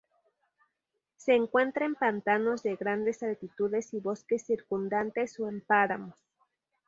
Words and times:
Se 1.17 1.35
encuentra 1.35 1.85
en 1.85 1.93
pantanos 1.93 2.63
de 2.63 2.75
grandes 2.75 3.21
altitudes 3.21 3.93
y 3.93 3.99
bosques 3.99 4.43
circundantes 4.47 5.39
o 5.39 5.47
en 5.47 5.61
páramos. 5.61 6.15